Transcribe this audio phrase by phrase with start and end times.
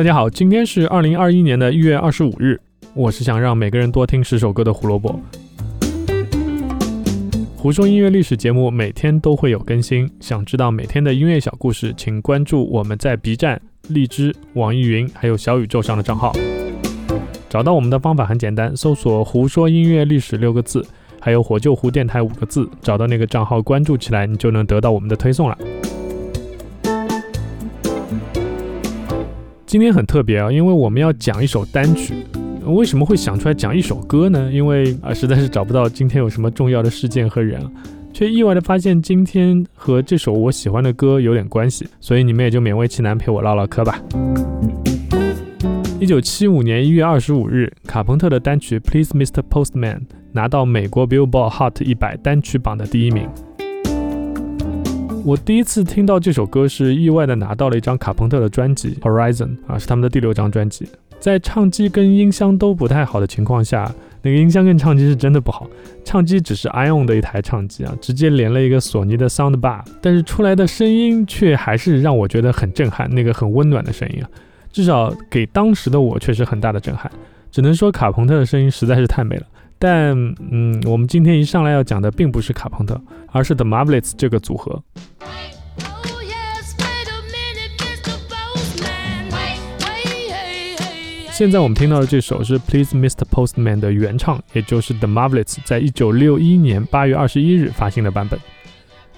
[0.00, 2.58] 大家好，今天是二零二一年的一月二十五日，
[2.94, 5.20] 我是想让每个人多听十首歌的胡萝卜。
[7.54, 16.32] 胡说音乐历史节目每天都会有更新，想知道每天的音乐小故事，请关注我们在 B 站、荔枝、网易云还有小宇宙上的账号。
[17.50, 20.82] 找到我们的方法很简单，搜索“胡说音乐历史”六个字，
[21.20, 25.58] 还有“火救湖电台”五个字，找到那个账号关注起来，你就能得到我们的推送了。
[29.70, 32.12] 今天很特别啊，因为我们要讲一首单曲。
[32.64, 34.50] 为什么会想出来讲一首歌呢？
[34.52, 37.64] 因为啊，实在是找不到今天有什么重要的事件和人，
[38.12, 44.02] 却意外的发现今天和这首我喜欢的歌有点关系，所以你们也就勉为其难陪我唠唠嗑吧。
[46.00, 49.40] 一九七五年一月二十五日，卡朋特的单曲《Please Mr.
[49.48, 49.98] Postman》
[50.32, 53.28] 拿到美国 Billboard Hot 一百单曲榜的第一名。
[55.24, 60.88] 我第一次听到这首歌是意外的拿到了一张卡朋特的专辑《Horizon》啊，是他们的第六张专辑。
[61.18, 65.68] 在唱机跟音箱都不太好的情况下，那个音箱跟唱机是真的不好。
[66.04, 74.30] 唱机只是 iON 的一台唱机啊，直接连了一个索尼的 Soundbar，但是出来的声音却还是让我觉得很震撼，那个很温暖的声音啊，
[74.72, 77.10] 至少给当时的我确实很大的震撼。
[77.50, 79.42] 只能说卡朋特的声音实在是太美了。
[79.82, 80.14] 但
[80.50, 83.00] 嗯，我们今天一上来要讲的并不是卡朋特，
[83.32, 84.82] 而是 The Marvelettes 这个组合。
[91.40, 93.24] 现在我们听到的这首是 Please Mr.
[93.24, 98.38] Postman 的原唱，也就是 The Marvelettes 在一九六一年八月二十一日发行的版本。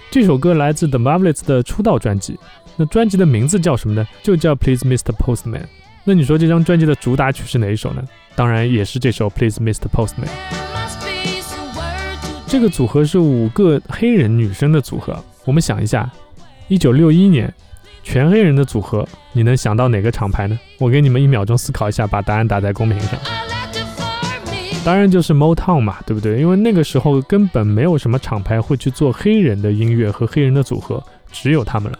[0.08, 2.38] 这首歌来自 The Marvelettes 的出道专辑，
[2.76, 4.06] 那专辑的名字叫什么呢？
[4.22, 5.12] 就叫 Please Mr.
[5.16, 5.64] Postman。
[6.04, 8.04] 那你说这张专辑的主打曲是哪一首呢？
[8.36, 9.88] 当然也是这首 Please Mr.
[9.92, 10.28] Postman。
[12.46, 15.18] 这个组合是五个黑人女生的组合。
[15.44, 16.08] 我们想一下，
[16.68, 17.52] 一九六一年，
[18.02, 20.58] 全黑人的组合，你能想到哪个厂牌呢？
[20.78, 23.18] 我给你们一秒钟思考一下，把答案打在公屏上。
[24.84, 26.40] 当然就是 Motown 嘛，对不对？
[26.40, 31.98] 因为那个时候根本没有什么厂牌会去做黑人的音乐和黑人的组合，只有他们了。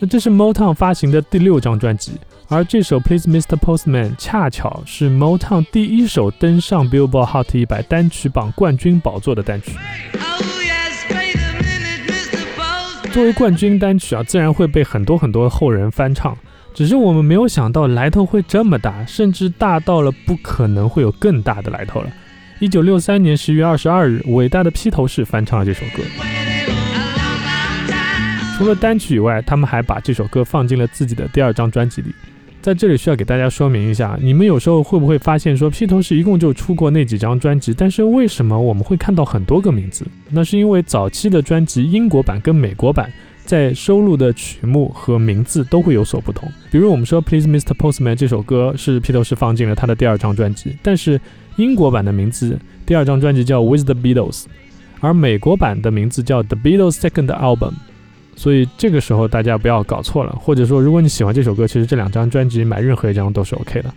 [0.00, 2.12] 那这是 Motown 发行的第六张专辑。
[2.48, 3.56] 而这首 Please Mr.
[3.56, 9.72] Postman 恰巧是 Motown 第一首登上 Billboard Hot 一百单曲榜冠军宝座的单曲。
[13.18, 16.38] 作为冠军单曲啊，自然会被很多很多后人翻唱。
[16.72, 22.08] 只是我们没有想到来头会这么大，甚至大到了不可能会有更大的来头了。
[22.60, 26.04] 一九六三年十月二十二日，伟大的披头士翻唱了这首歌。
[28.56, 32.14] 除了单曲以外，他们还把这首歌放进了自己的第二张专辑里。
[32.60, 40.04] 在这里需要给大家说明一下，你们有时候会不会发现说披头士一共就出过那几张专辑，但是为什么我们会看到很多个名字？
[40.30, 43.10] 那是因为早期的专辑英国版跟美国版
[43.44, 46.50] 在收录的曲目和名字都会有所不同。
[46.70, 47.74] 比如我们说 Please Mr.
[47.74, 51.18] Postman 这首歌是披头士放进了他的第二张专辑，但是
[51.56, 54.44] 英国版的名字第二张专辑叫 With the Beatles，
[55.00, 57.72] 而美国版的名字叫 The Beatles Second Album。
[58.38, 63.92] 所以这个时候大家不要搞错了，或者说如果你喜欢这首歌，其实这两张专辑买任何一张都是 OK 的。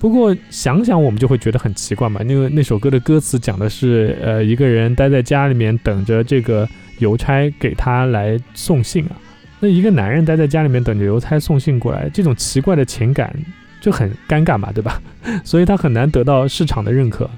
[0.00, 6.68] 不过想想我们就会觉得很奇怪嘛，因为那首歌的歌词讲的是，呃，一个人待在家里面等着这个
[6.98, 9.12] 邮差给他来送信啊。
[9.60, 13.32] 那一个男人待在家里面等着邮差送信过来，这种奇怪的情感
[13.80, 15.00] 就很尴尬嘛，对吧？
[15.44, 17.30] 所以他很难得到市场的认可。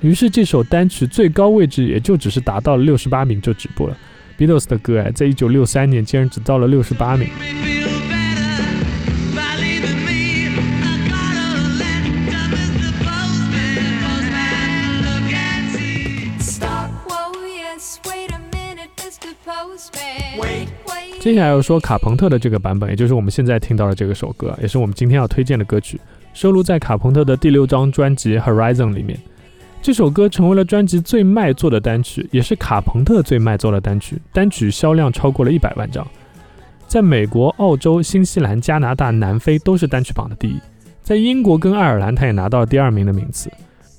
[0.00, 3.96] 于是这首单曲最高位置也就只是达到了六十八名就止步了。
[4.38, 7.28] Beatles 的歌哎，在一九六三年竟然只到了六十八名。
[21.18, 26.00] 接下来要说卡朋特的这个版本，也就是我们现在听到的这个首歌，也是我们今天要推荐的歌曲，
[26.32, 29.18] 收录在卡朋特的第六张专辑《Horizon》里面。
[29.82, 36.06] 这首歌成为了专辑最卖座的单曲，也是卡朋特最卖座的单曲，单曲销量超过了一百万张，
[36.88, 40.58] 在美国、澳洲、新西兰、加拿大、南非都是单曲榜的第一，
[41.02, 43.48] 在英国跟爱尔兰，他也拿到了第二名的名次。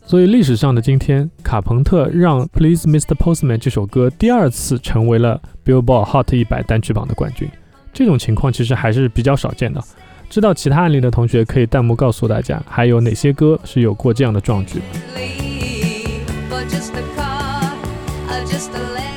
[0.05, 3.13] 所以历史上的今天，卡朋特让《Please Mr.
[3.15, 7.49] Postman》这首歌第二次成为了 Billboard Hot 一百单曲榜的冠军，
[7.93, 9.81] 这种情况其实还是比较少见的。
[10.29, 14.81] 知道其他案例的同学可以弹幕告诉大家，还有哪些歌是有过这样的壮举。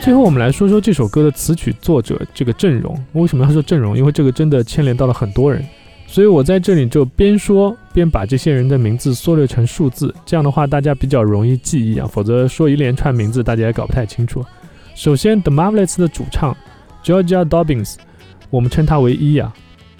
[0.02, 2.98] 最后，我们来说说这首歌的词曲作者这个阵容。
[3.12, 3.96] 为什么要说阵容？
[3.96, 5.64] 因为这个真的牵连到了很多人，
[6.06, 12.08] 所以我在这里就边说边把这些人的名字缩略成数字，这样的话大家比较容易记忆啊。
[12.10, 14.44] 否则说一连串名字，大家也搞不太清楚。
[14.94, 16.56] 首先，The Marvelettes 的主唱
[17.04, 17.94] Georgia Dobbins，
[18.48, 19.52] 我们称他为一啊。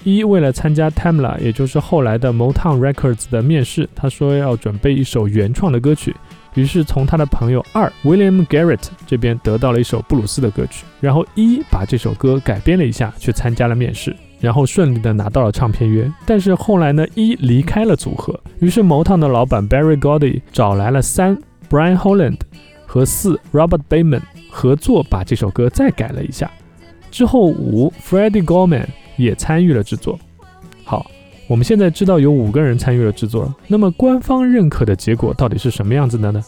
[0.02, 6.16] 一为了参加 Tamla，也就是后来的 Motown Records 的面试，他说要准备一首原创的歌曲，
[6.54, 16.10] 于是从他的朋友二 William Garrett 这边得到了一首布鲁斯的歌曲，然后一把这首歌改编了一下，去参加了面试，然后顺利的拿到了唱片约。
[16.26, 21.38] 但是后来呢，一离开了组合，于是某趟的老板 Barry Gordy 找来了三
[21.68, 22.38] Brian Holland
[22.86, 26.50] 和四 Robert Bayman 合作，把这首歌再改了一下。
[27.10, 28.86] 之后五 Freddie Gorman。
[29.16, 30.18] 也参与了制作。
[30.82, 31.10] 好，
[31.50, 33.52] 我们现在知道有五个人参与了制作。
[33.66, 36.40] 那么官方认可的结果到底是什么样子的呢？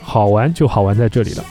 [0.00, 1.44] 好玩就好玩在这里了。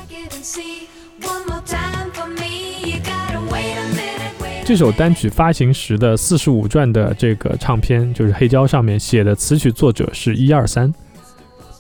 [4.65, 10.91] 这首单曲发行时的四十五转的这个唱片，就是黑胶上面写的词曲作者是一二三，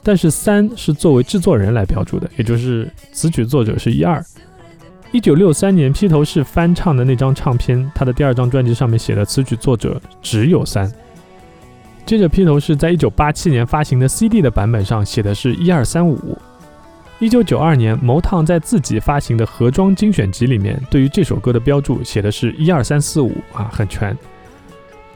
[0.03, 4.23] 但是三是作为制作人来标注的，也就是词曲作者是一二。
[5.11, 10.87] 一九六三年，披头士翻唱的那张唱片，他的第二张专辑上面写的词曲作者只有三。
[12.05, 16.37] 接着，披头士在一九八七年发行的 CD 的版本上写的是一二三五。
[17.17, 24.15] 一九九二年，毛烫在自己发行的盒装精选集里面，对于这首歌的标注写的是一二三四五啊，很全。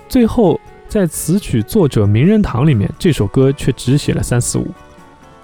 [0.08, 4.68] 最后，在词曲作者名人堂里面，这首歌却只写了三四五。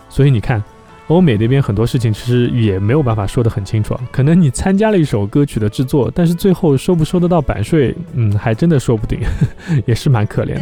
[0.10, 0.64] 所以你看。
[1.08, 9.20] 欧美那边很多事情其实也没有办法说得很清楚，可能你参加了一首歌曲的制作，但是最后收不收得到版税，嗯，还真的说不定，
[9.86, 10.62] 也是蛮可怜的。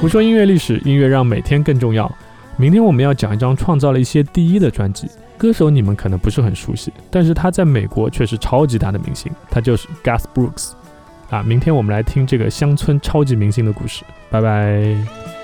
[0.00, 2.08] 胡说音乐历史，音乐让每天更重要。
[2.56, 10.72] 明天我们要讲一张创造了一些第一的专辑，歌手你们可能不是很熟悉，但是他在美国却是超级大的明星，他就是 Gus Brooks。
[11.30, 15.37] 啊，明天我们来听这个乡村超级明星的故事，拜拜。